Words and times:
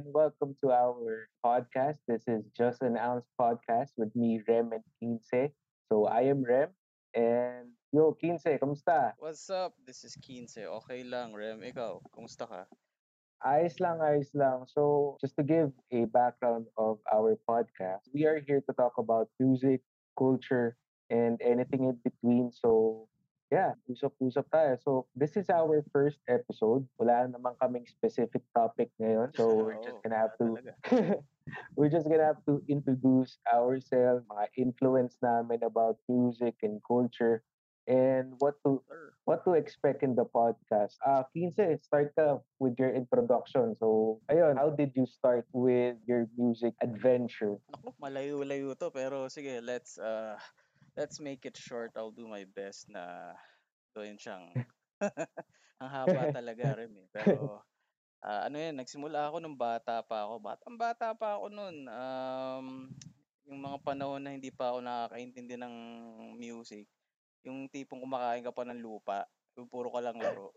and 0.00 0.14
welcome 0.16 0.56
to 0.64 0.72
our 0.72 1.28
podcast. 1.44 2.00
This 2.08 2.24
is 2.26 2.40
Just 2.56 2.80
an 2.80 2.96
Ounce 2.96 3.28
podcast 3.36 3.92
with 3.98 4.08
me, 4.16 4.40
Rem 4.48 4.72
and 4.72 4.84
Quince. 4.96 5.52
So 5.92 6.06
I 6.06 6.22
am 6.22 6.40
Rem, 6.40 6.72
and 7.12 7.68
yo, 7.92 8.16
Quince, 8.16 8.56
kamusta? 8.56 9.12
What's 9.18 9.50
up? 9.50 9.74
This 9.84 10.04
is 10.04 10.16
Quince. 10.16 10.56
Okay 10.56 11.04
lang, 11.04 11.36
Rem. 11.36 11.60
Ikaw, 11.60 12.00
kumusta 12.16 12.48
ka? 12.48 12.64
Ayos 13.44 13.76
lang, 13.76 14.00
ayos 14.00 14.32
lang. 14.32 14.64
So 14.72 15.20
just 15.20 15.36
to 15.36 15.44
give 15.44 15.68
a 15.92 16.08
background 16.08 16.64
of 16.80 16.96
our 17.12 17.36
podcast, 17.44 18.08
we 18.16 18.24
are 18.24 18.40
here 18.40 18.64
to 18.64 18.72
talk 18.72 18.96
about 18.96 19.28
music, 19.36 19.84
culture, 20.16 20.80
and 21.12 21.36
anything 21.44 21.92
in 21.92 22.00
between. 22.00 22.56
So 22.56 23.04
yeah, 23.50 23.74
usap-usap 23.90 24.46
tayo. 24.48 24.72
So, 24.80 24.90
this 25.18 25.34
is 25.34 25.50
our 25.50 25.82
first 25.90 26.22
episode. 26.30 26.86
Wala 26.96 27.26
naman 27.26 27.58
kaming 27.58 27.84
specific 27.90 28.46
topic 28.54 28.94
ngayon. 29.02 29.34
So, 29.34 29.50
we're 29.66 29.82
just 29.82 29.98
gonna 30.06 30.22
have 30.22 30.34
to 30.38 30.46
we're 31.76 31.92
just 31.92 32.06
gonna 32.06 32.30
have 32.30 32.42
to 32.46 32.62
introduce 32.70 33.42
ourselves, 33.50 34.22
mga 34.30 34.46
influence 34.54 35.18
namin 35.18 35.66
about 35.66 35.98
music 36.06 36.54
and 36.62 36.78
culture, 36.86 37.42
and 37.90 38.38
what 38.38 38.54
to 38.62 38.78
what 39.26 39.42
to 39.44 39.58
expect 39.58 40.06
in 40.06 40.14
the 40.14 40.24
podcast. 40.24 40.94
Ah, 41.02 41.26
15, 41.34 41.82
start 41.82 42.14
ka 42.14 42.38
with 42.62 42.78
your 42.78 42.94
introduction. 42.94 43.74
So, 43.82 44.22
ayun, 44.30 44.56
how 44.58 44.70
did 44.70 44.94
you 44.94 45.06
start 45.10 45.44
with 45.50 45.98
your 46.06 46.30
music 46.38 46.78
adventure? 46.82 47.58
Naku, 47.66 47.90
malayo-layo 47.98 48.78
to. 48.78 48.94
Pero 48.94 49.26
sige, 49.26 49.58
let's 49.58 49.98
uh, 49.98 50.38
let's 50.96 51.18
make 51.22 51.46
it 51.46 51.56
short. 51.56 51.94
I'll 51.94 52.14
do 52.14 52.26
my 52.26 52.46
best 52.56 52.90
na 52.90 53.34
gawin 53.94 54.18
siyang 54.18 54.50
ang 55.80 55.90
haba 55.90 56.28
talaga, 56.30 56.76
Rem. 56.76 56.92
Eh. 57.00 57.08
Pero 57.10 57.60
ah, 58.26 58.46
ano 58.46 58.56
yan, 58.60 58.76
nagsimula 58.76 59.30
ako 59.30 59.36
nung 59.40 59.56
bata 59.56 60.04
pa 60.04 60.28
ako. 60.28 60.34
Batang 60.40 60.76
bata 60.76 61.16
pa 61.16 61.40
ako 61.40 61.46
noon. 61.48 61.76
Um, 61.88 62.66
yung 63.48 63.60
mga 63.64 63.78
panahon 63.82 64.22
na 64.22 64.36
hindi 64.36 64.52
pa 64.52 64.70
ako 64.70 64.78
nakakaintindi 64.84 65.56
ng 65.56 65.76
music. 66.36 66.86
Yung 67.42 67.66
tipong 67.72 68.04
kumakain 68.04 68.44
ka 68.44 68.52
pa 68.52 68.68
ng 68.68 68.78
lupa. 68.78 69.24
Yung 69.56 69.66
puro 69.66 69.88
ka 69.88 70.04
lang 70.04 70.20
laro. 70.20 70.52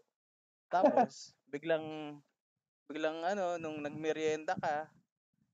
Tapos, 0.67 1.31
biglang, 1.47 2.19
biglang 2.91 3.23
ano, 3.23 3.55
nung 3.58 3.80
nagmerienda 3.80 4.59
ka, 4.59 4.91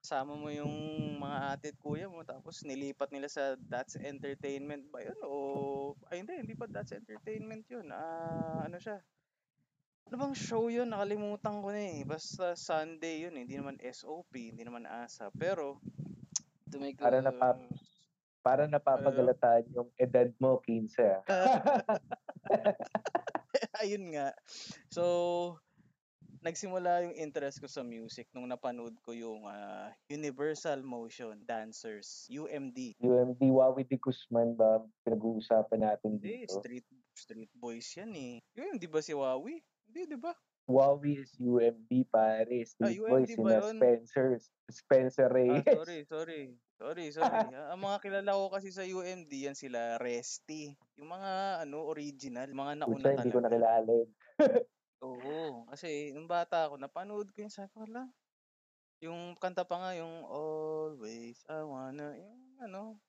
kasama 0.09 0.33
mo 0.33 0.49
yung 0.49 0.73
mga 1.21 1.37
ate 1.53 1.69
at 1.69 1.77
kuya 1.77 2.09
mo, 2.09 2.25
tapos 2.25 2.65
nilipat 2.65 3.13
nila 3.13 3.29
sa 3.29 3.53
That's 3.69 3.93
Entertainment 3.93 4.89
ba 4.89 5.05
yun? 5.05 5.13
O, 5.21 5.93
ay 6.09 6.25
hindi, 6.25 6.33
hindi 6.33 6.57
pa 6.57 6.65
That's 6.65 6.97
Entertainment 6.97 7.69
yun. 7.69 7.93
Ah, 7.93 8.65
ano 8.65 8.81
siya? 8.81 8.97
Ano 10.09 10.17
bang 10.17 10.33
show 10.33 10.65
yun? 10.73 10.89
Nakalimutan 10.89 11.61
ko 11.61 11.69
na 11.69 11.77
eh. 11.77 12.01
Basta 12.09 12.57
Sunday 12.57 13.21
yun 13.21 13.37
eh. 13.37 13.45
Hindi 13.45 13.61
naman 13.61 13.77
SOP, 13.85 14.33
hindi 14.33 14.65
naman 14.65 14.89
ASA. 14.89 15.29
Pero, 15.37 15.77
to 16.73 16.81
make 16.81 16.97
Para 16.97 17.21
a- 17.21 17.29
napap- 17.29 17.69
Para 18.41 18.65
napapagalataan 18.65 19.69
yung 19.77 19.93
edad 19.93 20.33
mo, 20.41 20.57
15. 20.65 21.21
ah. 21.21 21.85
ayun 23.85 24.09
nga. 24.09 24.33
So, 24.89 25.61
nagsimula 26.39 27.03
yung 27.03 27.15
interest 27.15 27.59
ko 27.59 27.67
sa 27.67 27.83
music 27.83 28.31
nung 28.31 28.47
napanood 28.47 28.95
ko 29.03 29.11
yung 29.11 29.43
ah, 29.43 29.91
Universal 30.07 30.81
Motion 30.81 31.39
Dancers, 31.43 32.27
UMD. 32.29 32.95
UMD 32.99 33.41
Wawi 33.41 33.83
de 33.83 33.99
Guzman 33.99 34.55
ba 34.55 34.79
pinag-uusapan 35.03 35.83
natin 35.83 36.17
dito? 36.17 36.59
street 36.59 36.87
street 37.11 37.51
boys 37.53 37.87
yan 37.93 38.11
eh. 38.15 38.35
Yun, 38.55 38.79
di 38.79 38.87
ba 38.87 39.03
si 39.03 39.11
Wawi? 39.11 39.59
Hindi, 39.89 40.01
di 40.07 40.19
ba? 40.19 40.31
Wawi 40.69 41.25
is 41.25 41.33
UMD 41.35 41.89
pare. 42.07 42.61
Street 42.61 43.01
UMD 43.01 43.09
Boys, 43.09 43.33
ba 43.41 43.57
yun? 43.57 43.75
Spencer, 43.75 44.25
Spencer 44.69 45.25
Ah, 45.25 45.33
Reyes. 45.33 45.65
sorry, 45.65 45.99
sorry. 46.05 46.41
Sorry, 46.77 47.05
sorry. 47.09 47.25
Ah, 47.57 47.73
Ang 47.73 47.81
mga 47.81 47.97
kilala 47.99 48.37
ko 48.37 48.53
kasi 48.53 48.69
sa 48.69 48.85
UMD, 48.85 49.33
yan 49.33 49.57
sila 49.57 49.97
Resty. 49.97 50.77
Yung 50.95 51.09
mga 51.09 51.65
ano 51.65 51.89
original, 51.89 52.47
mga 52.47 52.73
nauna 52.79 53.01
Pucha, 53.01 53.17
hindi 53.17 53.33
ko 53.33 53.41
nakilala 53.41 53.89
yun. 53.89 54.09
Oo, 55.01 55.63
kasi 55.71 56.11
nung 56.11 56.27
bata 56.27 56.67
ako, 56.67 56.75
napanood 56.75 57.31
ko 57.31 57.47
yung 57.47 57.53
sabi 57.55 57.71
ko, 57.71 57.87
"Hala, 57.87 58.11
yung 58.99 59.37
kanta 59.39 59.63
pa 59.63 59.77
nga, 59.79 59.91
yung 59.95 60.23
Always 60.27 61.43
I 61.47 61.63
Wanna, 61.63 62.15
yung 62.19 62.59
ano, 62.63 62.99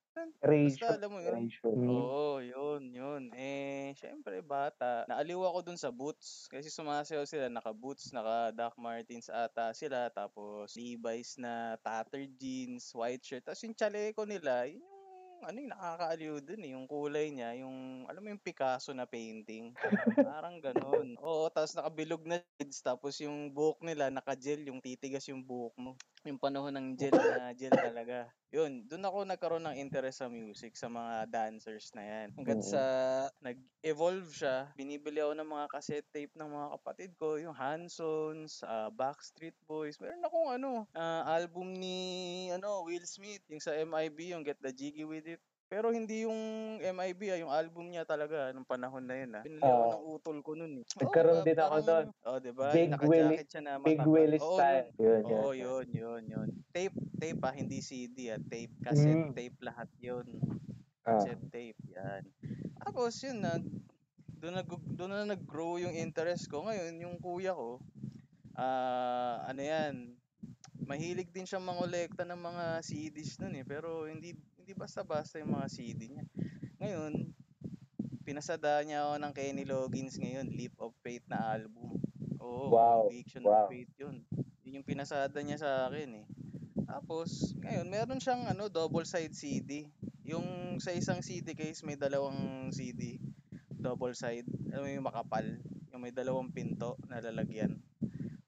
basta 0.63 0.95
alam 0.95 1.11
mo 1.15 1.21
yun. 1.25 1.51
Ratio. 1.51 1.81
Oo, 1.89 2.39
yun, 2.45 2.93
yun. 2.95 3.23
Eh, 3.35 3.95
syempre, 3.99 4.45
bata. 4.45 5.09
Naaliw 5.11 5.41
ako 5.43 5.59
dun 5.67 5.81
sa 5.81 5.91
boots. 5.95 6.47
Kasi 6.53 6.69
sumasayaw 6.71 7.25
sila, 7.27 7.49
naka-boots, 7.51 8.13
naka-Doc 8.15 8.77
Martens 8.79 9.33
ata 9.33 9.73
sila. 9.75 10.13
Tapos, 10.13 10.77
Levi's 10.77 11.41
na 11.41 11.81
tattered 11.83 12.37
jeans, 12.39 12.93
white 12.95 13.25
shirt. 13.25 13.43
Tapos 13.49 13.65
yung 13.65 13.75
chaleco 13.79 14.29
nila, 14.29 14.69
yun 14.69 14.85
yung, 14.85 15.00
ano 15.45 15.57
yung 15.61 15.73
nakakaaliw 15.73 16.35
dun 16.45 16.63
eh. 16.65 16.71
Yung 16.77 16.87
kulay 16.89 17.33
niya, 17.33 17.57
yung, 17.61 18.05
alam 18.09 18.21
mo 18.23 18.29
yung 18.33 18.43
Picasso 18.43 18.93
na 18.93 19.05
painting. 19.09 19.73
Parang 20.17 20.61
ganun. 20.61 21.17
Oo, 21.25 21.49
tapos 21.53 21.77
nakabilog 21.77 22.23
na 22.25 22.41
shades. 22.59 22.81
Tapos 22.81 23.19
yung 23.21 23.53
buhok 23.53 23.81
nila, 23.85 24.09
naka-gel, 24.13 24.65
yung 24.69 24.81
titigas 24.81 25.27
yung 25.29 25.45
buhok 25.45 25.75
mo. 25.77 25.93
Yung 26.25 26.41
panahon 26.41 26.75
ng 26.77 26.89
gel 26.99 27.17
na 27.17 27.53
gel 27.57 27.73
talaga. 27.73 28.29
Yun, 28.51 28.83
doon 28.91 29.07
ako 29.07 29.19
nagkaroon 29.23 29.63
ng 29.63 29.79
interest 29.79 30.19
sa 30.19 30.27
music, 30.27 30.75
sa 30.75 30.91
mga 30.91 31.31
dancers 31.31 31.95
na 31.95 32.03
yan. 32.03 32.29
Hanggat 32.35 32.67
sa 32.67 32.83
nag-evolve 33.39 34.27
siya, 34.35 34.75
binibili 34.75 35.23
ako 35.23 35.39
ng 35.39 35.51
mga 35.55 35.67
cassette 35.71 36.11
tape 36.11 36.35
ng 36.35 36.51
mga 36.51 36.69
kapatid 36.75 37.11
ko, 37.15 37.39
yung 37.39 37.55
Hansons, 37.55 38.67
ah, 38.67 38.91
Backstreet 38.91 39.55
Boys. 39.71 40.03
Meron 40.03 40.27
akong 40.27 40.51
ano, 40.51 40.71
ah, 40.99 41.23
album 41.31 41.79
ni 41.79 42.51
ano, 42.51 42.83
Will 42.83 43.07
Smith, 43.07 43.47
yung 43.47 43.63
sa 43.63 43.71
MIB, 43.71 44.35
yung 44.35 44.43
Get 44.43 44.59
the 44.59 44.75
Jiggy 44.75 45.07
With 45.07 45.31
It. 45.31 45.43
Pero 45.71 45.95
hindi 45.95 46.27
yung 46.27 46.35
MIB, 46.83 47.31
ah, 47.31 47.39
yung 47.39 47.53
album 47.55 47.87
niya 47.87 48.03
talaga 48.03 48.51
nung 48.51 48.67
panahon 48.67 49.07
na 49.07 49.15
yun. 49.15 49.31
Ah. 49.39 49.43
Pinili 49.47 49.63
ako 49.63 49.79
Ah. 49.79 49.93
ng 49.95 50.05
utol 50.11 50.39
ko 50.43 50.51
nun 50.59 50.73
eh. 50.75 50.85
Nagkaroon 50.99 51.41
Oo, 51.41 51.47
din 51.47 51.59
ako 51.63 51.77
nun. 51.79 52.07
Oh, 52.27 52.39
diba? 52.43 52.67
Big 52.75 52.91
Yung 52.91 53.07
Willie- 53.07 53.39
naka-jacket 53.39 53.49
siya 53.49 53.63
na 53.63 53.73
Big 53.79 53.95
matangkad. 53.95 54.11
Willie 54.11 54.41
Oo, 54.43 54.57
style. 54.59 54.89
Yun, 54.99 55.21
yun. 55.23 55.39
Oo, 55.39 55.51
yun, 55.55 55.87
yun, 55.95 56.23
yun. 56.27 56.49
Tape, 56.75 56.97
tape 57.17 57.41
ah, 57.41 57.55
hindi 57.55 57.79
CD 57.79 58.35
ah. 58.35 58.43
Tape, 58.43 58.75
cassette 58.83 59.31
Mm. 59.31 59.33
tape 59.33 59.59
lahat 59.63 59.87
yun. 60.03 60.27
Ah. 61.07 61.15
Cassette 61.15 61.47
tape, 61.49 61.79
yan. 61.87 62.23
Tapos 62.83 63.15
yun 63.23 63.39
na, 63.39 63.55
doon 64.43 64.55
na, 64.59 64.63
doon 64.67 65.11
na 65.15 65.31
nag-grow 65.31 65.79
yung 65.79 65.95
interest 65.95 66.51
ko. 66.51 66.67
Ngayon, 66.67 66.99
yung 66.99 67.17
kuya 67.23 67.55
ko, 67.55 67.79
ah, 68.59 69.47
ano 69.47 69.63
yan, 69.63 70.19
mahilig 70.83 71.31
din 71.31 71.47
siya 71.47 71.63
mangolekta 71.63 72.27
ng 72.27 72.43
mga 72.43 72.65
CDs 72.83 73.39
nun 73.39 73.55
eh. 73.55 73.63
Pero 73.63 74.11
hindi, 74.11 74.35
hindi 74.71 74.87
basta-basta 74.87 75.43
yung 75.43 75.59
mga 75.59 75.67
CD 75.67 76.15
niya. 76.15 76.23
Ngayon, 76.79 77.35
pinasada 78.23 78.79
niya 78.87 79.03
ako 79.03 79.15
ng 79.19 79.33
Kenny 79.35 79.67
Loggins 79.67 80.15
ngayon, 80.15 80.47
Leap 80.47 80.79
of 80.79 80.95
Faith 81.03 81.27
na 81.27 81.59
album. 81.59 81.99
Oo, 82.39 82.71
Wow, 82.71 83.11
Conviction 83.11 83.43
wow. 83.51 83.67
of 83.67 83.75
Faith 83.75 83.91
yun. 83.99 84.23
Yun 84.63 84.79
yung 84.79 84.87
pinasada 84.87 85.35
niya 85.43 85.59
sa 85.59 85.91
akin 85.91 86.23
eh. 86.23 86.27
Tapos, 86.87 87.51
ngayon, 87.59 87.91
meron 87.91 88.23
siyang 88.23 88.47
ano, 88.47 88.71
double 88.71 89.03
side 89.03 89.35
CD. 89.35 89.91
Yung 90.23 90.79
sa 90.79 90.95
isang 90.95 91.19
CD 91.19 91.59
case, 91.59 91.83
may 91.83 91.99
dalawang 91.99 92.71
CD. 92.71 93.19
Double 93.75 94.15
side. 94.15 94.47
Alam 94.71 94.87
mo 94.87 94.91
yung 95.03 95.09
makapal. 95.11 95.51
Yung 95.91 95.99
may 95.99 96.15
dalawang 96.15 96.55
pinto 96.55 96.95
na 97.11 97.19
lalagyan. 97.19 97.75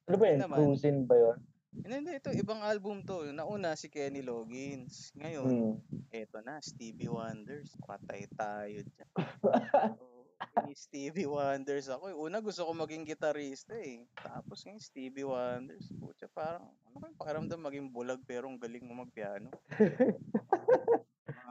Ano 0.07 0.17
ba 0.23 0.27
yun? 0.31 0.39
naman. 0.39 0.71
Cruising 0.71 1.03
ba 1.03 1.19
yun? 1.19 1.39
Hindi, 1.73 1.95
hindi, 1.99 2.13
ito, 2.15 2.31
ibang 2.31 2.63
album 2.63 3.03
to. 3.03 3.27
Nauna, 3.35 3.75
si 3.75 3.91
Kenny 3.91 4.23
Loggins. 4.23 5.11
Ngayon, 5.19 5.51
Hmm. 5.51 5.92
Eto 6.13 6.45
na, 6.45 6.61
Stevie 6.61 7.09
Wonders. 7.09 7.73
Patay 7.83 8.29
tayo 8.31 8.79
dyan. 8.85 9.09
Ni 10.67 10.75
Stevie 10.75 11.25
Wonders 11.25 11.87
ako. 11.87 12.11
eh. 12.11 12.17
Una 12.19 12.43
gusto 12.43 12.67
ko 12.67 12.75
maging 12.75 13.07
gitarista 13.07 13.73
eh. 13.79 14.05
Tapos 14.13 14.61
ngayon 14.67 14.83
Stevie 14.83 15.25
Wonders. 15.25 15.87
Putya, 15.95 16.29
parang 16.29 16.67
ano 16.85 16.97
kayong 16.99 17.17
pakiramdam 17.17 17.61
maging 17.63 17.89
bulag 17.89 18.21
pero 18.27 18.51
ang 18.51 18.59
galing 18.59 18.85
mo 18.85 19.03
magpiano. 19.03 19.49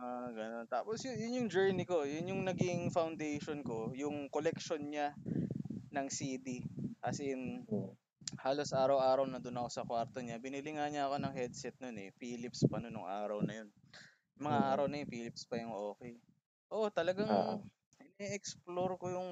Ah, 0.01 0.33
ganun. 0.33 0.65
Tapos 0.65 0.97
yun, 1.05 1.13
yun 1.13 1.37
yung 1.41 1.49
journey 1.49 1.85
ko. 1.85 2.01
Yun 2.01 2.33
yung 2.33 2.41
naging 2.41 2.89
foundation 2.89 3.61
ko. 3.61 3.93
Yung 3.93 4.33
collection 4.33 4.81
niya 4.89 5.13
ng 5.93 6.07
CD. 6.09 6.65
As 7.05 7.21
in, 7.21 7.61
Hmm. 7.69 7.93
halos 8.41 8.73
araw-araw 8.73 9.29
na 9.29 9.37
doon 9.37 9.61
ako 9.61 9.69
sa 9.69 9.85
kwarto 9.85 10.17
niya. 10.17 10.41
Binili 10.41 10.73
nga 10.73 10.89
niya 10.89 11.05
ako 11.05 11.21
ng 11.21 11.35
headset 11.37 11.77
noon 11.77 12.01
eh. 12.01 12.09
Philips 12.17 12.65
pa 12.65 12.81
noon 12.81 12.97
nung 12.97 13.05
araw 13.05 13.45
na 13.45 13.61
yun. 13.61 13.69
Yung 14.41 14.49
Mga 14.49 14.57
Mm. 14.57 14.71
araw 14.73 14.85
na 14.89 14.97
yun, 14.97 15.09
Philips 15.13 15.43
pa 15.45 15.55
yung 15.61 15.69
okay. 15.93 16.17
Oo, 16.73 16.89
talagang 16.89 17.29
Ah. 17.29 17.61
i-explore 18.17 18.97
ko 18.97 19.09
yung 19.09 19.29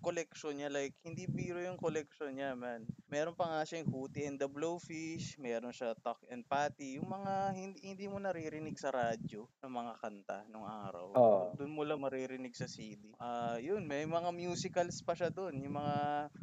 collection 0.00 0.52
niya. 0.52 0.68
Like, 0.68 0.96
hindi 1.00 1.24
biro 1.24 1.60
yung 1.60 1.76
collection 1.76 2.32
niya, 2.32 2.52
man. 2.52 2.84
Meron 3.08 3.32
pa 3.32 3.48
nga 3.48 3.64
siya 3.64 3.80
yung 3.80 3.92
Hootie 3.92 4.24
and 4.24 4.36
the 4.36 4.48
Blowfish. 4.48 5.36
Meron 5.36 5.72
siya 5.72 5.92
Tuck 5.96 6.20
and 6.28 6.44
Patty. 6.44 6.96
Yung 6.96 7.08
mga 7.08 7.52
hindi, 7.52 7.80
hindi 7.84 8.04
mo 8.04 8.16
naririnig 8.16 8.76
sa 8.76 8.92
radyo 8.92 9.44
ng 9.60 9.72
mga 9.72 9.92
kanta 9.96 10.38
nung 10.48 10.64
araw. 10.64 11.08
Oo. 11.12 11.40
Doon 11.56 11.72
mo 11.72 11.84
lang 11.84 12.00
maririnig 12.00 12.52
sa 12.52 12.64
CD. 12.64 13.12
Ah, 13.16 13.56
yun, 13.56 13.84
may 13.84 14.04
mga 14.04 14.28
musicals 14.30 15.00
pa 15.00 15.12
siya 15.12 15.28
doon. 15.28 15.56
Yung 15.60 15.76
mga 15.76 15.96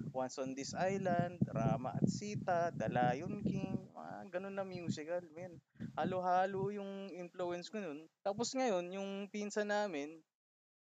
Once 0.10 0.38
on 0.38 0.54
This 0.54 0.74
Island, 0.74 1.38
Rama 1.50 1.94
at 1.94 2.06
Sita, 2.06 2.74
The 2.74 2.90
Lion 2.90 3.42
King. 3.42 3.87
Mga 3.98 4.30
gano'n 4.30 4.56
na 4.56 4.66
musical, 4.66 5.26
men. 5.34 5.58
Halo-halo 5.98 6.70
yung 6.70 7.10
influence 7.10 7.74
ko 7.74 7.82
nun. 7.82 8.06
Tapos 8.22 8.54
ngayon, 8.54 8.94
yung 8.94 9.26
pinsan 9.34 9.74
namin 9.74 10.22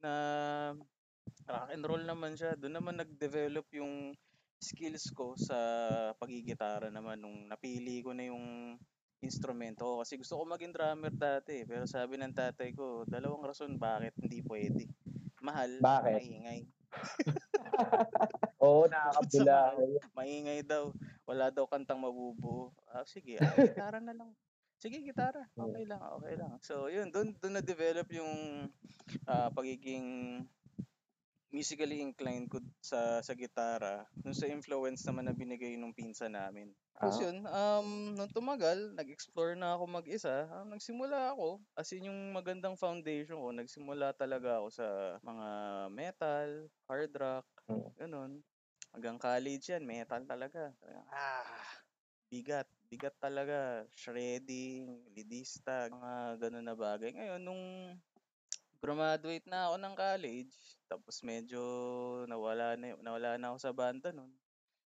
na 0.04 0.12
rock 1.48 1.68
and 1.72 1.84
roll 1.88 2.04
naman 2.04 2.36
siya, 2.36 2.54
doon 2.60 2.76
naman 2.76 3.00
nag-develop 3.00 3.64
yung 3.72 4.12
skills 4.60 5.08
ko 5.16 5.32
sa 5.40 5.56
pagigitara 6.20 6.92
naman 6.92 7.16
nung 7.16 7.48
napili 7.48 8.04
ko 8.04 8.12
na 8.12 8.28
yung 8.28 8.76
instrumento 9.24 9.84
ko. 9.88 9.94
Kasi 10.04 10.20
gusto 10.20 10.36
ko 10.36 10.44
maging 10.44 10.76
drummer 10.76 11.12
dati, 11.12 11.64
pero 11.64 11.88
sabi 11.88 12.20
ng 12.20 12.36
tatay 12.36 12.76
ko, 12.76 13.08
dalawang 13.08 13.48
rason 13.48 13.80
bakit 13.80 14.12
hindi 14.20 14.44
pwede. 14.44 14.84
Mahal, 15.40 15.80
Bakit? 15.80 16.20
maingay. 16.20 16.60
Oo, 18.60 18.84
nakakabula. 18.84 19.72
maingay 20.16 20.60
daw. 20.60 20.92
Wala 21.24 21.48
daw 21.48 21.64
kantang 21.64 22.04
mabubuo. 22.04 22.72
Ah, 22.90 23.06
sige, 23.06 23.38
ah, 23.38 23.54
gitara 23.54 24.02
na 24.02 24.10
lang. 24.10 24.30
Sige, 24.82 24.98
gitara. 24.98 25.46
Hmm. 25.54 25.62
Okay 25.70 25.84
lang, 25.86 26.02
okay 26.02 26.34
lang. 26.34 26.52
So, 26.64 26.90
yun, 26.90 27.14
doon 27.14 27.36
doon 27.38 27.54
na-develop 27.60 28.08
yung 28.10 28.66
ah, 29.30 29.46
pagiging 29.54 30.42
musically 31.50 31.98
inclined 31.98 32.46
ko 32.46 32.62
sa 32.78 33.18
sa 33.26 33.34
gitara 33.34 34.06
dun 34.22 34.30
sa 34.30 34.46
influence 34.46 35.02
naman 35.02 35.26
na 35.26 35.34
binigay 35.34 35.74
nung 35.74 35.90
pinsan 35.90 36.38
namin. 36.38 36.70
Tapos 36.94 37.18
Ah. 37.18 37.22
yun, 37.26 37.36
um, 37.42 37.88
nung 38.14 38.30
tumagal, 38.30 38.94
nag-explore 38.94 39.58
na 39.58 39.74
ako 39.74 39.84
mag-isa. 39.90 40.46
Ah, 40.46 40.62
nagsimula 40.62 41.34
ako, 41.34 41.58
as 41.74 41.90
in 41.90 42.06
yung 42.06 42.30
magandang 42.30 42.76
foundation 42.78 43.40
ko, 43.40 43.50
nagsimula 43.50 44.12
talaga 44.14 44.60
ako 44.62 44.68
sa 44.70 44.86
mga 45.24 45.48
metal, 45.90 46.48
hard 46.86 47.12
rock, 47.18 47.46
Mm. 47.66 47.90
ganun. 47.96 48.32
Hanggang 48.92 49.18
college 49.18 49.70
yan, 49.70 49.82
metal 49.86 50.22
talaga. 50.26 50.70
Ah, 51.08 51.66
bigat. 52.28 52.66
Bigat 52.90 53.14
talaga. 53.22 53.86
Shredding, 53.94 55.14
lidista, 55.14 55.86
mga 55.86 56.42
ganun 56.42 56.66
na 56.66 56.74
bagay. 56.74 57.14
Ngayon, 57.14 57.38
nung 57.38 57.64
graduate 58.82 59.46
na 59.46 59.70
ako 59.70 59.76
ng 59.78 59.94
college, 59.94 60.54
tapos 60.90 61.22
medyo 61.22 61.62
nawala 62.26 62.74
na, 62.74 62.98
nawala 62.98 63.38
na 63.38 63.54
ako 63.54 63.58
sa 63.62 63.70
banda 63.70 64.10
nun. 64.10 64.34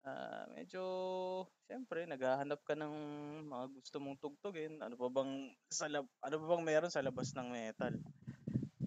Ah, 0.07 0.47
medyo, 0.55 0.81
syempre, 1.67 2.07
naghahanap 2.07 2.63
ka 2.63 2.79
ng 2.79 2.95
mga 3.45 3.65
gusto 3.75 3.99
mong 3.99 4.23
tugtugin. 4.23 4.79
Ano 4.79 4.95
pa 4.95 5.11
bang, 5.11 5.51
sa 5.67 5.91
lab, 5.91 6.07
ano 6.23 6.35
pa 6.39 6.45
bang 6.47 6.63
meron 6.63 6.89
sa 6.95 7.03
labas 7.03 7.35
ng 7.35 7.51
metal? 7.51 7.99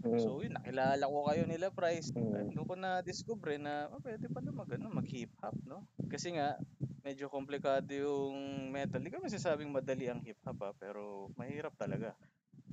Mm. 0.00 0.16
So, 0.16 0.40
yun, 0.40 0.56
nakilala 0.56 1.04
ko 1.06 1.28
kayo 1.28 1.44
nila, 1.44 1.68
Price. 1.70 2.08
Mm. 2.16 2.56
Doon 2.56 2.66
ko 2.66 2.74
na-discover 2.74 3.60
na, 3.60 3.92
oh, 3.92 4.00
pwede 4.00 4.32
pala 4.32 4.48
mag, 4.48 4.72
ano, 4.74 4.90
mag-hip-hop, 4.90 5.54
no? 5.68 5.84
Kasi 6.08 6.34
nga, 6.34 6.56
medyo 7.04 7.28
komplikado 7.28 7.92
yung 7.92 8.72
metal. 8.72 8.98
Hindi 9.04 9.12
ko 9.12 9.20
masasabing 9.20 9.68
madali 9.68 10.08
ang 10.08 10.24
hip-hop, 10.24 10.58
ha, 10.64 10.70
pero 10.72 11.28
mahirap 11.36 11.76
talaga. 11.76 12.16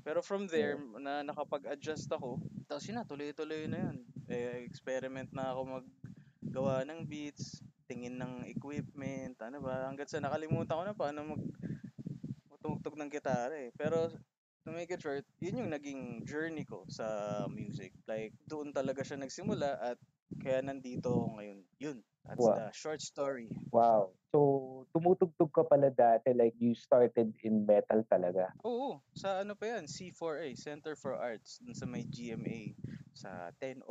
Pero 0.01 0.23
from 0.23 0.47
there, 0.47 0.79
na 0.97 1.19
nakapag-adjust 1.21 2.07
ako, 2.15 2.39
tapos 2.65 2.87
yun 2.87 2.97
na, 2.97 3.05
tuloy-tuloy 3.05 3.67
na 3.67 3.91
yun. 3.91 3.97
Eh, 4.31 4.63
experiment 4.63 5.27
na 5.35 5.51
ako 5.51 5.83
maggawa 5.83 6.87
ng 6.87 7.03
beats, 7.03 7.59
tingin 7.91 8.15
ng 8.15 8.47
equipment, 8.47 9.35
ano 9.43 9.59
ba, 9.59 9.91
hanggat 9.91 10.07
sa 10.07 10.23
nakalimutan 10.23 10.79
ko 10.79 10.83
na 10.87 10.95
paano 10.95 11.19
mag 11.35 11.43
tumugtog 12.61 12.93
ng 12.95 13.09
gitara 13.11 13.57
eh. 13.57 13.73
Pero 13.73 14.13
to 14.63 14.69
make 14.69 14.93
it 14.93 15.01
short, 15.01 15.25
yun 15.41 15.65
yung 15.65 15.73
naging 15.73 16.21
journey 16.23 16.61
ko 16.63 16.85
sa 16.87 17.43
music. 17.49 17.91
Like, 18.05 18.37
doon 18.45 18.69
talaga 18.71 19.01
siya 19.01 19.17
nagsimula 19.17 19.81
at 19.81 19.97
kaya 20.39 20.61
nandito 20.61 21.09
ako 21.09 21.41
ngayon. 21.41 21.59
Yun, 21.81 21.97
that's 22.23 22.45
Wow. 22.45 22.55
the 22.55 22.69
short 22.71 23.01
story. 23.01 23.49
Wow. 23.73 24.13
Tumutugtog 24.91 25.47
ka 25.49 25.63
pala 25.63 25.87
dati, 25.87 26.35
like 26.35 26.55
you 26.59 26.75
started 26.75 27.31
in 27.41 27.63
metal 27.63 28.03
talaga. 28.05 28.51
Oo, 28.61 28.99
sa 29.15 29.39
ano 29.39 29.55
pa 29.55 29.71
yan, 29.71 29.87
C4A, 29.87 30.51
Center 30.53 30.93
for 30.93 31.15
Arts, 31.15 31.63
dun 31.63 31.71
sa 31.71 31.87
may 31.87 32.03
GMA, 32.03 32.75
sa 33.15 33.55
1002, 33.55 33.87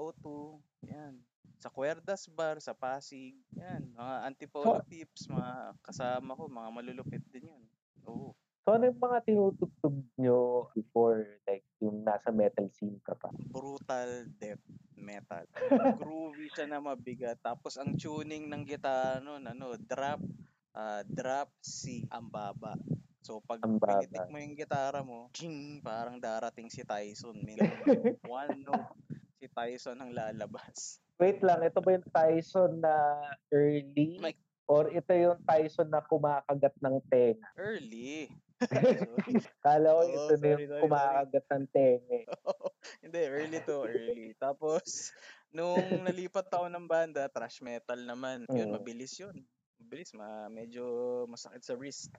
yan. 0.84 1.16
Sa 1.56 1.68
Cuerdas 1.68 2.28
Bar, 2.28 2.56
sa 2.56 2.72
Pasig, 2.72 3.32
yan. 3.52 3.92
Mga 3.92 4.14
Antipolo 4.24 4.80
So- 4.80 4.84
Pips, 4.84 5.28
mga 5.28 5.52
kasama 5.80 6.36
ko, 6.36 6.48
mga 6.48 6.68
malulupit 6.70 7.24
din 7.28 7.48
yun. 7.48 7.64
Oo. 8.04 8.36
So, 8.60 8.76
ano 8.76 8.84
yung 8.86 9.00
mga 9.00 9.24
tinutugtog 9.24 9.96
nyo 10.20 10.68
before, 10.70 11.24
like, 11.48 11.64
yung 11.80 12.04
nasa 12.04 12.28
metal 12.28 12.68
scene 12.70 13.00
ka 13.00 13.16
pa? 13.16 13.32
brutal 13.48 14.28
death 14.36 14.60
metal. 14.94 15.48
Groovy 15.96 16.52
siya 16.52 16.68
na 16.68 16.76
mabigat. 16.76 17.40
Tapos 17.40 17.80
ang 17.80 17.96
tuning 17.96 18.44
ng 18.46 18.68
gitara 18.68 19.16
nun, 19.18 19.48
ano, 19.48 19.80
drop, 19.80 20.20
ah, 20.74 21.02
drop 21.06 21.50
C, 21.60 22.06
ang 22.10 22.28
baba. 22.28 22.76
So 23.20 23.44
pag 23.44 23.60
pinitik 23.60 24.32
mo 24.32 24.40
yung 24.40 24.56
gitara 24.56 25.04
mo, 25.04 25.28
ching, 25.36 25.84
parang 25.84 26.16
darating 26.16 26.72
si 26.72 26.82
Tyson. 26.82 27.36
May 27.44 27.60
one 28.26 28.64
note, 28.64 28.96
si 29.36 29.46
Tyson 29.46 30.00
ang 30.00 30.10
lalabas. 30.10 30.98
Wait 31.20 31.44
lang, 31.44 31.60
ito 31.60 31.84
ba 31.84 31.90
yung 31.92 32.08
Tyson 32.08 32.80
na 32.80 32.94
early? 33.52 34.16
Mike. 34.16 34.40
Or 34.70 34.86
ito 34.88 35.10
yung 35.10 35.42
Tyson 35.44 35.90
na 35.90 36.00
kumakagat 36.00 36.72
ng 36.80 36.96
tenga? 37.10 37.44
Early. 37.58 38.30
Sorry. 38.62 39.34
Kala 39.66 39.88
ko 39.98 40.00
Oo, 40.00 40.08
ito 40.08 40.32
na 40.32 40.38
sorry, 40.38 40.48
yung 40.48 40.70
sorry, 40.70 40.82
kumakagat 40.86 41.46
ng 41.50 41.64
tenga. 41.74 42.20
Hindi, 43.04 43.20
early 43.26 43.58
to 43.66 43.76
early. 43.84 44.28
Tapos, 44.38 45.10
nung 45.50 46.06
nalipat 46.06 46.46
ako 46.48 46.70
ng 46.70 46.86
banda, 46.86 47.26
thrash 47.28 47.60
metal 47.60 47.98
naman. 48.00 48.46
Yun, 48.48 48.70
Mm. 48.70 48.74
mabilis 48.78 49.18
yun. 49.18 49.34
Mabilis, 49.90 50.14
ma 50.14 50.46
medyo 50.46 50.86
masakit 51.26 51.66
sa 51.66 51.74
wrist. 51.74 52.14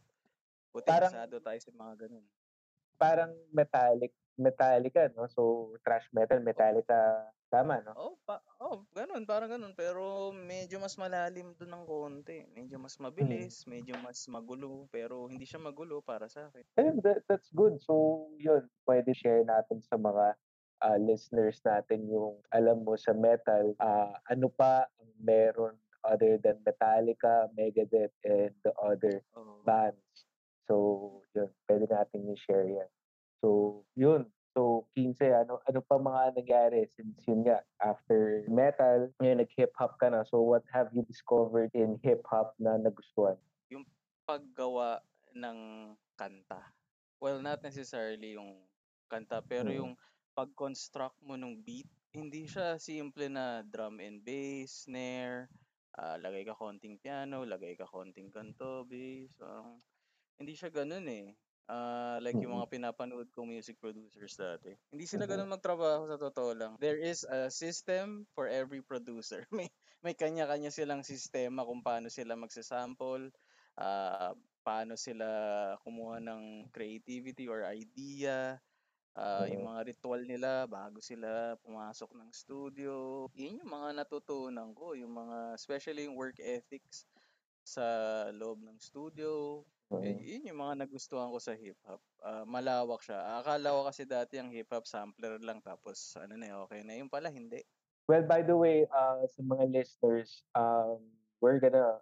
Buti 0.76 0.92
Parang- 0.92 1.08
masado 1.16 1.40
tayo 1.40 1.56
sa 1.56 1.72
mga 1.72 1.94
ganun. 2.04 2.26
Parang 3.00 3.32
metallic, 3.56 4.12
Metallica, 4.36 5.08
no? 5.16 5.24
So, 5.32 5.72
thrash 5.80 6.04
metal, 6.12 6.44
Metallica, 6.44 7.32
tama, 7.48 7.80
no? 7.80 7.96
Oh, 7.96 8.14
pa, 8.28 8.44
oh, 8.60 8.84
ganun, 8.92 9.24
parang 9.24 9.56
ganun. 9.56 9.72
Pero 9.72 10.36
medyo 10.36 10.84
mas 10.84 11.00
malalim 11.00 11.56
doon 11.56 11.72
ng 11.72 11.86
konti. 11.88 12.44
Medyo 12.52 12.76
mas 12.76 13.00
mabilis, 13.00 13.64
medyo 13.72 13.96
mas 14.04 14.20
magulo. 14.28 14.92
Pero 14.92 15.32
hindi 15.32 15.48
siya 15.48 15.64
magulo 15.64 16.04
para 16.04 16.28
sa 16.28 16.52
akin. 16.52 16.68
Ayun, 16.76 17.00
that, 17.08 17.24
that's 17.32 17.48
good. 17.56 17.80
So, 17.80 18.28
yun, 18.36 18.68
pwede 18.84 19.16
share 19.16 19.48
natin 19.48 19.80
sa 19.80 19.96
mga 19.96 20.36
ah, 20.84 21.00
listeners 21.00 21.64
natin 21.64 22.04
yung 22.12 22.36
alam 22.52 22.84
mo 22.84 23.00
sa 23.00 23.16
metal, 23.16 23.72
ah, 23.80 24.12
ano 24.28 24.52
pa 24.52 24.92
ang 25.00 25.12
meron 25.24 25.80
other 26.04 26.38
than 26.38 26.64
Metallica, 26.66 27.50
Megadeth, 27.58 28.14
and 28.24 28.54
the 28.64 28.74
other 28.80 29.24
Oh. 29.36 29.62
bands. 29.66 30.26
So, 30.68 31.24
yun, 31.36 31.50
pwede 31.68 31.90
natin 31.92 32.32
i-share 32.32 32.68
yan. 32.70 32.90
So, 33.42 33.84
yun. 33.96 34.32
So, 34.52 34.88
15, 34.96 35.32
ano, 35.32 35.64
ano 35.64 35.80
pa 35.80 35.96
mga 35.96 36.36
nangyari 36.36 36.84
since 36.92 37.24
yun 37.24 37.48
nga, 37.48 37.64
after 37.80 38.44
metal, 38.52 39.08
ngayon 39.24 39.44
nag-hip-hop 39.48 39.96
ka 40.00 40.12
na. 40.12 40.28
So, 40.28 40.44
what 40.44 40.68
have 40.76 40.92
you 40.92 41.08
discovered 41.08 41.72
in 41.74 42.00
hip-hop 42.04 42.60
na 42.60 42.76
nagustuhan? 42.76 43.40
paggawa 44.32 45.04
ng 45.36 45.60
kanta. 46.16 46.72
Well, 47.20 47.44
not 47.44 47.60
necessarily 47.60 48.40
yung 48.40 48.64
kanta, 49.12 49.44
pero 49.44 49.68
Mm. 49.68 49.78
yung 49.84 49.94
pag-construct 50.32 51.20
mo 51.20 51.36
ng 51.36 51.60
beat, 51.60 51.90
hindi 52.16 52.48
siya 52.48 52.80
simple 52.80 53.28
na 53.28 53.60
drum 53.64 54.00
and 54.00 54.24
bass, 54.24 54.88
snare, 54.88 55.52
ah, 55.98 56.16
lagay 56.20 56.44
ka 56.48 56.56
konting 56.56 57.00
piano, 57.02 57.44
lagay 57.44 57.76
ka 57.80 57.88
konting 57.90 58.30
kanto, 58.32 58.84
bass. 58.88 59.32
parang 59.40 59.80
hindi 60.40 60.54
siya 60.58 60.70
ganun 60.74 61.08
eh. 61.08 61.36
Ah, 61.72 62.20
like 62.20 62.36
yung 62.44 62.52
Mm. 62.52 62.60
mga 62.60 62.72
pinapanood 62.72 63.30
kong 63.32 63.48
music 63.48 63.80
producers 63.80 64.36
dati. 64.36 64.76
Hindi 64.92 65.06
sila 65.08 65.24
ganun 65.24 65.48
magtrabaho 65.48 66.04
sa 66.10 66.20
totoo 66.20 66.52
lang. 66.52 66.72
There 66.84 67.00
is 67.00 67.24
a 67.24 67.48
system 67.48 68.28
for 68.36 68.52
every 68.52 68.84
producer. 68.84 69.48
May 69.56 69.72
may 70.02 70.18
kanya-kanya 70.18 70.74
silang 70.74 71.06
sistema 71.06 71.64
kung 71.64 71.80
paano 71.86 72.10
sila 72.12 72.36
magsasample, 72.36 73.32
ah, 73.80 74.34
paano 74.66 74.98
sila 75.00 75.28
kumuha 75.86 76.20
ng 76.20 76.74
creativity 76.74 77.46
or 77.48 77.64
idea, 77.64 78.58
ah, 79.16 79.46
yung 79.46 79.64
Mhm. 79.64 79.70
mga 79.70 79.82
ritual 79.88 80.22
nila 80.24 80.66
bago 80.66 81.00
sila 81.00 81.56
pumasok 81.60 82.12
ng 82.16 82.30
studio. 82.32 83.26
Yun 83.34 83.62
yung 83.64 83.72
mga 83.72 83.90
natutunan 84.04 84.72
ko, 84.74 84.94
yung 84.96 85.12
mga 85.12 85.56
especially 85.56 86.08
yung 86.08 86.16
work 86.16 86.40
ethics 86.40 87.06
sa 87.64 87.84
loob 88.34 88.62
ng 88.64 88.80
studio. 88.80 89.62
Eh, 90.02 90.18
yun 90.18 90.50
yung 90.50 90.60
mga 90.64 90.88
nagustuhan 90.88 91.30
ko 91.30 91.38
sa 91.38 91.54
hip-hop. 91.54 92.02
Ah, 92.24 92.48
malawak 92.48 93.04
siya. 93.04 93.38
Akala 93.38 93.76
ko 93.76 93.82
kasi 93.86 94.08
dati 94.08 94.40
ang 94.40 94.50
hip-hop 94.50 94.88
sampler 94.88 95.38
lang 95.44 95.60
tapos 95.62 96.16
ano 96.18 96.40
na 96.40 96.48
eh, 96.48 96.56
okay 96.56 96.82
na. 96.82 96.96
Yung 96.98 97.12
pala 97.12 97.28
hindi. 97.30 97.62
Well, 98.08 98.24
by 98.24 98.42
the 98.42 98.56
way, 98.58 98.88
uh, 98.90 99.24
sa 99.28 99.44
mga 99.44 99.72
listeners, 99.72 100.44
um, 100.56 101.04
we're 101.40 101.60
gonna 101.60 102.00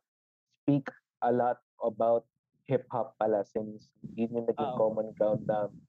speak 0.63 0.87
a 1.21 1.33
lot 1.33 1.59
about 1.81 2.25
hip-hop 2.69 3.17
pala 3.17 3.41
since 3.43 3.89
yun 4.15 4.29
yung 4.31 4.45
naging 4.47 4.69
Ah, 4.69 4.77
oo. 4.77 4.79
common 4.79 5.11
ground 5.17 5.43
namin. 5.43 5.88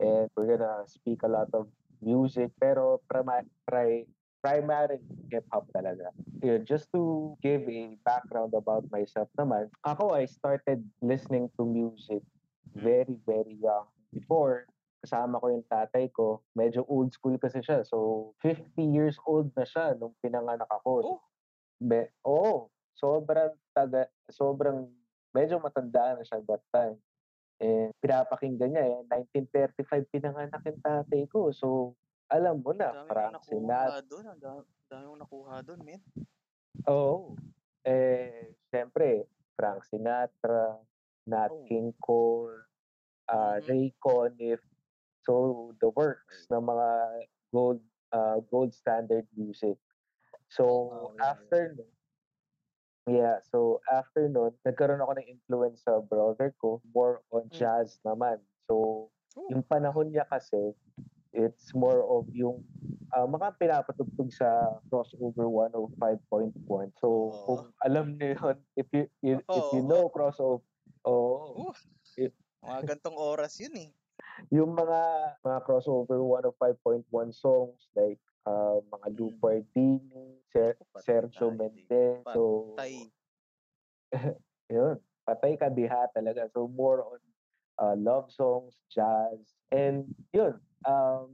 And 0.00 0.30
we're 0.36 0.56
gonna 0.56 0.86
speak 0.86 1.20
a 1.24 1.30
lot 1.30 1.50
of 1.52 1.68
music, 2.00 2.54
pero 2.56 3.00
prima- 3.10 3.46
pri- 3.66 4.08
primary 4.42 4.98
hip-hop 5.30 5.70
talaga. 5.70 6.10
yun, 6.42 6.66
just 6.66 6.90
to 6.90 7.32
give 7.38 7.62
a 7.70 7.94
background 8.02 8.50
about 8.52 8.82
myself 8.90 9.30
naman, 9.38 9.70
ako, 9.86 10.10
I 10.10 10.26
started 10.26 10.82
listening 10.98 11.46
to 11.54 11.62
music 11.62 12.26
very, 12.74 13.14
very 13.22 13.54
young. 13.62 13.86
Before, 14.10 14.66
kasama 14.98 15.38
ko 15.38 15.46
yung 15.54 15.66
tatay 15.70 16.10
ko, 16.10 16.42
medyo 16.58 16.82
old 16.90 17.14
school 17.14 17.38
kasi 17.38 17.62
siya. 17.62 17.86
So, 17.86 18.34
50 18.42 18.82
years 18.82 19.14
old 19.22 19.54
na 19.54 19.62
siya 19.62 19.94
nung 19.94 20.18
pinanganak 20.18 20.68
ako. 20.68 20.90
Oh. 21.06 21.20
Be, 21.78 22.10
oo, 22.26 22.70
sobrang 22.98 23.54
taga, 23.70 24.10
sobrang, 24.30 24.90
medyo 25.30 25.62
matanda 25.62 26.18
na 26.18 26.22
siya 26.26 26.42
that 26.46 26.62
time. 26.74 26.98
Eh, 27.62 27.94
pinapakinggan 28.02 28.74
niya 28.74 28.84
eh, 28.90 28.98
1935 29.06 30.10
pinanganak 30.10 30.62
yung 30.66 30.82
tatay 30.82 31.22
ko. 31.30 31.54
So, 31.54 31.94
alam 32.26 32.58
mo 32.58 32.74
na, 32.74 33.06
Frank 33.06 33.38
Sinatra. 33.46 34.02
doon. 34.02 34.26
Ang 34.26 34.40
dami, 34.42 34.60
dami 34.90 35.04
mo 35.06 35.14
nakuha 35.14 35.62
doon, 35.62 35.80
men. 35.86 36.02
Oo. 36.90 37.38
Eh, 37.86 38.50
siyempre, 38.66 39.30
Frank 39.54 39.86
Sinatra, 39.86 40.82
Nat 41.22 41.54
Oh. 41.54 41.62
King 41.62 41.94
Cole, 42.02 42.66
uh, 43.30 43.62
Mhm. 43.62 43.66
Ray 43.70 43.86
Conniff. 44.02 44.58
So, 45.22 45.70
the 45.78 45.86
works 45.94 46.50
ng 46.50 46.66
mga 46.66 46.88
gold 47.54 47.78
uh, 48.10 48.42
gold 48.50 48.74
standard 48.74 49.24
music. 49.32 49.78
So, 50.50 50.66
yeah, 51.16 51.30
after 51.32 51.78
nun, 51.78 51.88
yeah, 53.08 53.38
so 53.42 53.80
after 53.90 54.28
nun, 54.28 54.54
nagkaroon 54.66 55.02
ako 55.02 55.12
ng 55.18 55.28
influence 55.28 55.82
sa 55.86 56.00
brother 56.02 56.54
ko, 56.62 56.82
more 56.94 57.22
on 57.32 57.48
Mm. 57.50 57.58
jazz 57.58 57.98
naman. 58.06 58.42
So, 58.70 59.10
Oh. 59.36 59.52
yung 59.52 59.64
panahon 59.66 60.12
niya 60.14 60.26
kasi, 60.30 60.74
it's 61.34 61.72
more 61.74 62.02
of 62.06 62.28
yung 62.34 62.64
uh, 63.16 63.26
mga 63.28 63.56
pinapatugtog 63.60 64.30
sa 64.34 64.80
crossover 64.92 65.48
105.1. 65.50 66.92
So, 67.00 67.08
Oo. 67.30 67.44
kung 67.46 67.72
alam 67.84 68.18
niyo 68.18 68.36
yun, 68.38 68.58
if 68.78 68.88
you, 68.92 69.04
you 69.22 69.36
if 69.54 69.66
you 69.72 69.82
Oo. 69.82 69.86
know 69.86 70.08
crossover, 70.12 70.62
oh, 71.06 71.66
Uh, 72.62 72.78
mga 72.82 72.94
gantong 72.94 73.18
oras 73.18 73.58
yun 73.58 73.74
eh. 73.78 73.90
Yung 74.50 74.72
mga 74.74 75.00
mga 75.44 75.58
crossover 75.64 76.18
105.1 76.20 77.04
songs 77.32 77.88
like 77.96 78.20
uh, 78.46 78.82
mga 78.90 79.08
Lou 79.18 79.30
Mm. 79.30 79.40
Pardini, 79.40 80.26
Ser- 80.50 80.80
Sergio 81.02 81.50
Mendez. 81.54 82.22
So, 82.34 82.74
Patay. 82.76 83.10
yun, 84.72 84.96
patay 85.24 85.52
ka 85.56 85.68
diha 85.70 86.10
talaga. 86.12 86.50
So, 86.52 86.66
more 86.68 87.04
on 87.06 87.20
uh, 87.78 87.96
love 87.96 88.28
songs, 88.30 88.76
jazz, 88.90 89.40
and 89.70 90.10
yun, 90.34 90.58
um, 90.84 91.32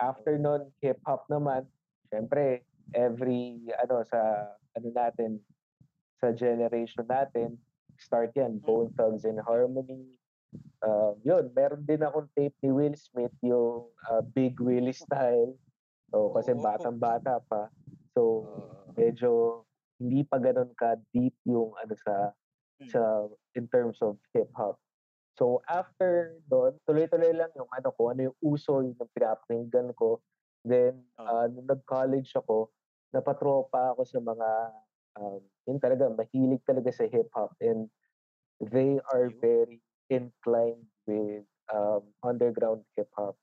after 0.00 0.34
nun, 0.38 0.72
hip-hop 0.82 1.28
naman, 1.30 1.66
syempre, 2.10 2.66
every, 2.96 3.62
ano, 3.78 4.02
sa, 4.02 4.52
ano 4.74 4.88
natin, 4.90 5.38
sa 6.18 6.34
generation 6.34 7.06
natin, 7.06 7.58
start 7.98 8.34
yan, 8.34 8.58
Bone 8.58 8.90
Thugs 8.98 9.22
and 9.24 9.38
Harmony. 9.38 10.18
Uh, 10.82 11.14
yun, 11.22 11.46
meron 11.54 11.86
din 11.86 12.02
akong 12.02 12.26
tape 12.34 12.58
ni 12.58 12.74
Will 12.74 12.98
Smith, 12.98 13.34
yung 13.38 13.86
uh, 14.10 14.22
Big 14.34 14.58
Willie 14.58 14.94
style. 14.94 15.54
So, 16.10 16.34
kasi 16.34 16.52
Oo. 16.52 16.60
batang-bata 16.60 17.38
pa. 17.46 17.70
So, 18.12 18.20
Oo. 18.44 18.90
medyo 18.98 19.62
hindi 20.02 20.26
pa 20.26 20.42
ganun 20.42 20.74
ka 20.74 20.98
deep 21.14 21.38
yung 21.46 21.78
ano 21.78 21.94
sa 21.94 22.34
Mm. 22.82 22.90
sa 22.90 23.00
in 23.54 23.70
terms 23.70 24.02
of 24.02 24.18
hip 24.34 24.50
hop. 24.58 24.76
So 25.38 25.62
after 25.70 26.36
doon, 26.50 26.76
tuloy-tuloy 26.84 27.32
lang 27.32 27.54
yung 27.56 27.70
ano 27.70 27.88
ko, 27.94 28.12
ano 28.12 28.30
yung 28.30 28.38
uso 28.42 28.82
yung 28.82 28.98
pinapakinggan 28.98 29.94
ko. 29.94 30.20
Then 30.66 31.06
uh, 31.16 31.46
nung 31.48 31.70
nag-college 31.70 32.34
ako, 32.36 32.74
napatropa 33.14 33.94
ako 33.94 34.02
sa 34.04 34.18
mga 34.18 34.48
um, 35.16 35.40
yun 35.64 35.78
talaga 35.78 36.10
mahilig 36.10 36.62
talaga 36.66 36.90
sa 36.90 37.06
hip 37.06 37.30
hop 37.32 37.54
and 37.62 37.86
they 38.60 38.98
are 39.14 39.30
very 39.40 39.80
inclined 40.12 40.84
with 41.08 41.48
um, 41.72 42.04
underground 42.20 42.84
hip 42.92 43.08
hop. 43.16 43.40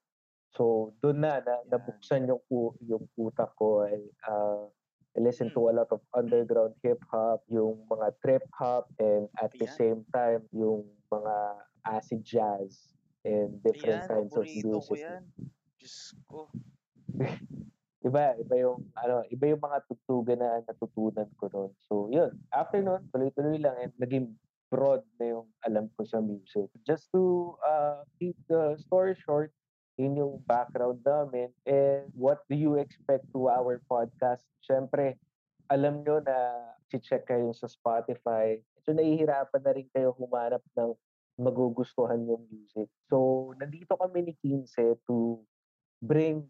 So 0.54 0.94
doon 1.02 1.22
na, 1.26 1.42
na 1.42 1.62
Yan. 1.62 1.70
nabuksan 1.70 2.30
yung 2.30 2.42
yung 2.82 3.04
utak 3.18 3.54
ko 3.58 3.86
ay 3.86 3.98
uh, 4.26 4.70
I 5.10 5.18
listen 5.26 5.50
to 5.58 5.66
a 5.66 5.74
lot 5.74 5.90
of 5.90 5.98
underground 6.14 6.78
hip 6.86 7.02
hop, 7.10 7.42
yung 7.50 7.82
mga 7.90 8.14
trip 8.22 8.46
hop 8.54 8.86
and 9.02 9.26
at 9.42 9.50
the 9.58 9.66
same 9.66 10.06
time 10.14 10.46
yung 10.54 10.86
mga 11.10 11.34
acid 11.82 12.22
jazz 12.22 12.94
and 13.26 13.58
different 13.66 14.06
Ayan, 14.06 14.10
kinds 14.10 14.34
of 14.38 14.46
ko 14.46 14.68
music. 14.70 14.98
yan. 15.02 15.22
Diyos 15.76 16.14
ko. 16.30 16.46
Iba, 18.00 18.32
iba 18.40 18.54
yung 18.56 18.80
ano, 18.96 19.20
iba 19.28 19.44
yung 19.44 19.60
mga 19.60 19.84
tugtugan 19.84 20.40
na 20.40 20.64
natutunan 20.64 21.28
ko 21.36 21.52
noon. 21.52 21.72
So, 21.84 22.08
yun. 22.08 22.32
After 22.48 22.80
noon, 22.80 23.04
tuloy-tuloy 23.12 23.60
lang 23.60 23.76
and 23.76 23.92
naging 24.00 24.40
broad 24.70 25.02
na 25.18 25.36
yung 25.36 25.48
alam 25.66 25.90
ko 25.98 26.06
sa 26.06 26.22
music. 26.22 26.70
Just 26.86 27.10
to 27.10 27.54
uh, 27.66 28.06
keep 28.16 28.38
the 28.46 28.78
story 28.78 29.18
short, 29.18 29.50
yun 29.98 30.16
yung 30.16 30.40
background 30.46 31.02
namin. 31.04 31.52
And 31.66 32.08
what 32.14 32.46
do 32.48 32.56
you 32.56 32.78
expect 32.80 33.28
to 33.34 33.50
our 33.50 33.82
podcast? 33.90 34.46
Siyempre, 34.64 35.20
alam 35.68 36.06
nyo 36.06 36.24
na 36.24 36.70
check 36.88 37.28
kayo 37.28 37.52
sa 37.52 37.68
Spotify. 37.68 38.58
So, 38.82 38.96
nahihirapan 38.96 39.62
na 39.62 39.72
rin 39.76 39.86
kayo 39.92 40.16
humanap 40.16 40.64
ng 40.74 40.96
magugustuhan 41.36 42.24
yung 42.26 42.42
music. 42.48 42.88
So, 43.12 43.50
nandito 43.60 43.94
kami 43.94 44.26
ni 44.26 44.32
Kinse 44.40 44.96
to 45.06 45.38
bring 46.00 46.48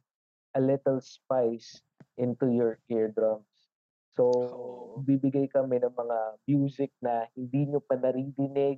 a 0.54 0.60
little 0.62 1.02
spice 1.02 1.82
into 2.16 2.48
your 2.48 2.78
eardrums. 2.86 3.50
So, 4.20 4.28
Oo. 4.28 5.00
bibigay 5.00 5.48
kami 5.48 5.80
ng 5.80 5.96
mga 5.96 6.18
music 6.44 6.92
na 7.00 7.24
hindi 7.32 7.72
nyo 7.72 7.80
pa 7.80 7.96
naririnig, 7.96 8.76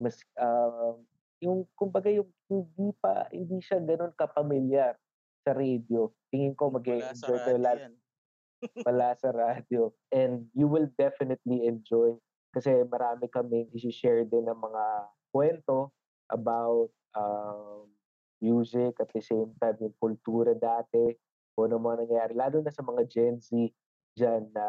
mas 0.00 0.16
uh, 0.40 0.96
yung 1.44 1.68
kumbaga 1.76 2.08
yung 2.08 2.32
hindi 2.48 2.96
pa 2.96 3.28
hindi 3.28 3.60
siya 3.60 3.84
ganoon 3.84 4.16
kapamilyar 4.16 4.96
sa 5.44 5.52
radio. 5.52 6.08
Tingin 6.32 6.56
ko 6.56 6.72
mag-enjoy 6.72 7.36
kayo 7.36 7.60
yan. 7.60 7.92
wala 8.80 9.12
sa 9.22 9.28
radio 9.28 9.92
and 10.08 10.48
you 10.56 10.64
will 10.64 10.88
definitely 10.96 11.68
enjoy 11.68 12.16
kasi 12.50 12.80
marami 12.88 13.28
kaming 13.28 13.68
i-share 13.76 14.24
din 14.24 14.48
ng 14.48 14.56
mga 14.56 14.84
kwento 15.30 15.92
about 16.32 16.88
um, 17.12 17.86
music 18.40 18.96
at 18.98 19.12
the 19.12 19.22
same 19.22 19.52
time 19.60 19.78
yung 19.78 19.94
kultura 20.00 20.58
dati 20.58 21.14
kung 21.54 21.70
ano 21.70 21.78
mga 21.78 22.02
nangyayari 22.02 22.34
lalo 22.34 22.58
na 22.64 22.72
sa 22.74 22.82
mga 22.82 23.06
Gen 23.06 23.38
Z 23.38 23.52
dyan 24.18 24.50
na 24.50 24.66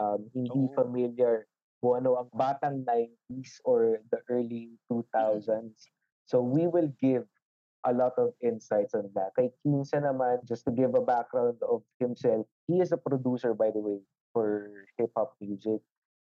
um, 0.00 0.24
hindi 0.32 0.72
Oo. 0.72 0.72
familiar 0.72 1.44
kung 1.84 2.00
ano 2.00 2.16
ang 2.24 2.30
batang 2.32 2.80
90s 2.88 3.60
or 3.68 4.00
the 4.08 4.18
early 4.32 4.72
2000s 4.88 5.76
so 6.24 6.40
we 6.40 6.64
will 6.64 6.88
give 6.96 7.28
a 7.86 7.92
lot 7.94 8.12
of 8.18 8.34
insights 8.42 8.94
on 8.94 9.08
that. 9.14 9.30
Kay 9.38 9.54
Kinsa 9.62 10.02
naman, 10.02 10.42
just 10.42 10.66
to 10.66 10.74
give 10.74 10.94
a 10.98 11.00
background 11.00 11.56
of 11.62 11.86
himself, 12.02 12.44
he 12.66 12.82
is 12.82 12.90
a 12.90 12.98
producer, 12.98 13.54
by 13.54 13.70
the 13.70 13.78
way, 13.78 14.02
for 14.34 14.68
hip-hop 14.98 15.38
music. 15.40 15.80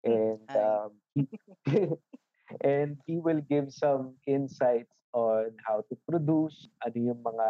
And 0.03 0.43
um, 0.51 0.91
and 2.61 2.99
he 3.07 3.17
will 3.17 3.41
give 3.41 3.71
some 3.71 4.19
insights 4.27 4.91
on 5.15 5.55
how 5.63 5.81
to 5.87 5.95
produce, 6.05 6.67
ano 6.83 6.93
yung 6.93 7.23
mga, 7.23 7.47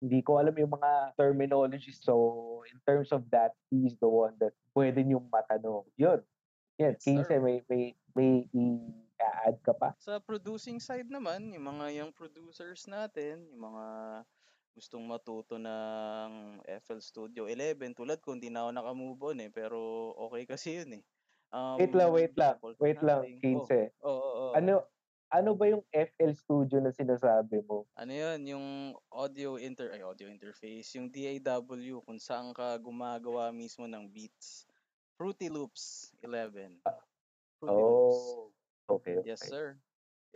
hindi 0.00 0.20
ko 0.20 0.36
alam 0.36 0.52
yung 0.56 0.72
mga 0.76 1.16
terminology. 1.16 1.92
So, 1.92 2.62
in 2.68 2.78
terms 2.84 3.12
of 3.12 3.24
that, 3.32 3.56
he's 3.72 3.96
the 3.96 4.08
one 4.08 4.36
that 4.40 4.52
pwede 4.76 5.00
niyong 5.00 5.28
matanong. 5.32 5.88
Yun. 5.96 6.20
Yan, 6.76 6.92
Yes, 7.00 7.32
may, 7.40 7.64
may, 7.72 7.96
may 8.12 8.44
i-add 8.52 9.56
ka 9.64 9.72
pa? 9.72 9.96
Sa 9.96 10.20
producing 10.20 10.76
side 10.76 11.08
naman, 11.08 11.56
yung 11.56 11.64
mga 11.64 11.86
young 12.04 12.12
producers 12.12 12.84
natin, 12.84 13.48
yung 13.48 13.72
mga 13.72 13.84
gustong 14.76 15.08
matuto 15.08 15.56
ng 15.56 16.60
FL 16.84 17.00
Studio 17.00 17.48
11, 17.48 17.96
tulad 17.96 18.20
ko, 18.20 18.36
hindi 18.36 18.52
na 18.52 18.68
ako 18.68 18.70
nakamove 18.76 19.22
on 19.32 19.40
eh, 19.40 19.48
pero 19.48 20.12
okay 20.28 20.44
kasi 20.44 20.84
yun 20.84 21.00
eh. 21.00 21.04
Um, 21.48 21.80
Wait 21.80 21.96
lang, 21.96 22.10
wait 22.12 22.34
lang. 22.36 22.54
Wait 22.76 23.00
lang, 23.00 23.24
natin. 23.24 23.40
Kinse. 23.40 23.96
Oh, 24.04 24.12
oo, 24.12 24.32
oo. 24.36 24.52
Ano 24.52 24.84
ano 25.30 25.58
ba 25.58 25.66
yung 25.66 25.82
FL 25.90 26.32
Studio 26.34 26.78
na 26.78 26.94
sinasabi 26.94 27.62
mo? 27.66 27.84
Ano 27.98 28.12
yun, 28.14 28.40
yung 28.46 28.66
audio 29.10 29.58
inter 29.58 29.90
ay 29.90 30.06
audio 30.06 30.30
interface, 30.30 30.94
yung 30.94 31.10
DAW 31.10 31.98
kung 32.06 32.20
saan 32.22 32.54
ka 32.54 32.78
gumagawa 32.78 33.50
mismo 33.50 33.90
ng 33.90 34.06
beats. 34.06 34.66
Fruity 35.16 35.48
Loops 35.48 36.12
11. 36.22 36.78
Fruity 37.58 37.82
Loops. 37.82 38.20
Oh, 38.20 38.52
okay, 39.00 39.18
okay. 39.18 39.32
Yes, 39.32 39.40
sir. 39.42 39.80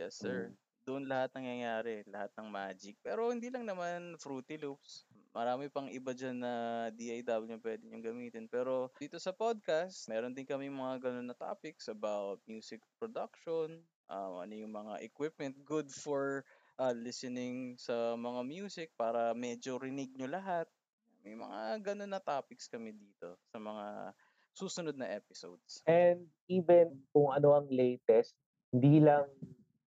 Yes, 0.00 0.16
sir. 0.16 0.49
Mm. 0.49 0.56
Doon 0.88 1.04
lahat 1.06 1.30
nangyayari, 1.37 2.02
lahat 2.09 2.32
ng 2.40 2.49
magic. 2.49 2.97
Pero 3.04 3.30
hindi 3.30 3.52
lang 3.52 3.68
naman 3.68 4.16
Fruity 4.16 4.56
Loops. 4.56 5.04
Marami 5.30 5.70
pang 5.70 5.87
iba 5.87 6.10
dyan 6.10 6.42
na 6.42 6.54
DAW 6.90 7.46
na 7.46 7.62
pwede 7.62 7.87
nyo 7.87 8.02
gamitin. 8.02 8.50
Pero 8.50 8.90
dito 8.99 9.14
sa 9.22 9.30
podcast, 9.30 10.10
meron 10.10 10.34
din 10.34 10.42
kami 10.42 10.66
mga 10.66 11.06
ganun 11.06 11.30
na 11.30 11.38
topics 11.38 11.87
about 11.87 12.42
music 12.50 12.82
production, 12.99 13.78
um, 14.10 14.42
ano 14.42 14.54
yung 14.58 14.75
mga 14.75 14.99
equipment 15.06 15.54
good 15.62 15.87
for 15.87 16.42
uh, 16.82 16.90
listening 16.90 17.78
sa 17.78 18.18
mga 18.18 18.42
music 18.42 18.88
para 18.99 19.30
medyo 19.30 19.78
rinig 19.78 20.10
nyo 20.18 20.26
lahat. 20.26 20.66
May 21.22 21.38
mga 21.38 21.78
ganun 21.84 22.10
na 22.10 22.18
topics 22.18 22.66
kami 22.66 22.90
dito 22.90 23.38
sa 23.54 23.62
mga 23.62 24.16
susunod 24.50 24.99
na 24.99 25.14
episodes. 25.14 25.84
And 25.87 26.26
even 26.50 27.06
kung 27.14 27.30
ano 27.30 27.54
ang 27.54 27.70
latest, 27.70 28.34
hindi 28.75 28.99
lang 28.99 29.30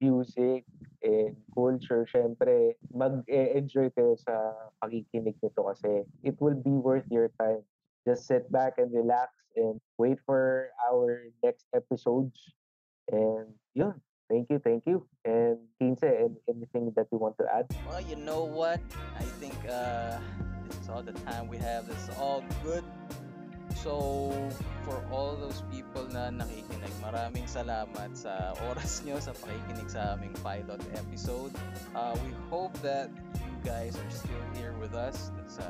music 0.04 0.68
and 1.00 1.36
culture, 1.56 2.04
syempre, 2.12 2.76
mag-enjoy 2.92 3.88
kayo 3.96 4.20
sa 4.20 4.52
pakikinig 4.84 5.40
nito 5.40 5.64
kasi 5.64 6.04
it 6.28 6.36
will 6.44 6.60
be 6.60 6.76
worth 6.76 7.08
your 7.08 7.32
time. 7.40 7.64
Just 8.04 8.28
sit 8.28 8.52
back 8.52 8.76
and 8.76 8.92
relax 8.92 9.32
and 9.56 9.80
wait 9.96 10.20
for 10.28 10.68
our 10.92 11.32
next 11.40 11.64
episodes. 11.72 12.36
And 13.08 13.56
yun, 13.72 13.96
thank 14.28 14.52
you, 14.52 14.60
thank 14.60 14.84
you. 14.84 15.08
And 15.24 15.64
Kinse, 15.80 16.04
and 16.04 16.36
anything 16.52 16.92
that 17.00 17.08
you 17.12 17.18
want 17.18 17.40
to 17.40 17.48
add? 17.48 17.72
Well, 17.88 18.04
you 18.04 18.20
know 18.20 18.44
what? 18.44 18.84
I 19.16 19.24
think 19.40 19.56
uh, 19.72 20.20
this 20.68 20.84
is 20.84 20.90
all 20.92 21.04
the 21.04 21.16
time 21.24 21.48
we 21.48 21.56
have. 21.64 21.88
This 21.88 22.00
is 22.04 22.12
all 22.20 22.44
good. 22.60 22.84
So, 23.84 24.32
for 24.88 25.04
all 25.12 25.36
those 25.36 25.60
people 25.68 26.08
na 26.08 26.32
nakikinig, 26.32 26.96
maraming 27.04 27.44
salamat 27.52 28.16
sa 28.16 28.56
oras 28.72 29.04
nyo 29.04 29.20
sa 29.20 29.36
pakikinig 29.36 29.92
sa 29.92 30.16
aming 30.16 30.32
pilot 30.40 30.80
episode. 30.96 31.52
Uh, 31.92 32.16
we 32.24 32.32
hope 32.48 32.72
that 32.80 33.12
you 33.44 33.52
guys 33.60 34.00
are 34.00 34.08
still 34.08 34.40
here 34.56 34.72
with 34.80 34.96
us 34.96 35.36
sa 35.52 35.68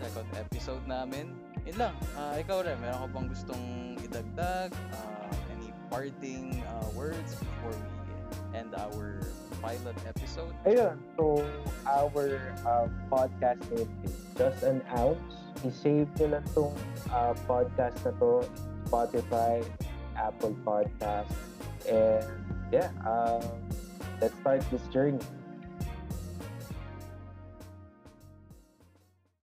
second 0.00 0.24
episode 0.32 0.80
namin. 0.88 1.36
Yun 1.68 1.76
lang. 1.76 1.94
Uh, 2.16 2.40
ikaw 2.40 2.64
rin, 2.64 2.80
meron 2.80 3.04
ka 3.04 3.08
bang 3.12 3.28
gustong 3.28 3.64
idagdag? 4.00 4.72
Uh, 4.96 5.28
any 5.52 5.68
parting 5.92 6.64
uh, 6.64 6.88
words 6.96 7.36
before 7.36 7.76
we 7.76 8.56
end 8.56 8.72
our 8.80 9.20
pilot 9.60 9.96
episode? 10.08 10.56
Ayun, 10.64 10.96
so 11.20 11.44
our 11.84 12.56
uh, 12.64 12.88
podcast 13.12 13.60
is 13.76 13.84
Just 14.40 14.64
an 14.64 14.80
Ounce. 14.96 15.45
I-save 15.66 16.08
nyo 16.18 16.26
lang 16.38 16.46
tong 16.54 16.74
uh, 17.10 17.34
podcast 17.50 17.98
na 18.06 18.12
to 18.22 18.46
Spotify, 18.86 19.66
Apple 20.14 20.54
Podcast. 20.62 21.34
And 21.90 22.26
yeah, 22.70 22.90
um, 23.02 23.42
let's 24.22 24.34
start 24.40 24.62
this 24.70 24.82
journey. 24.94 25.22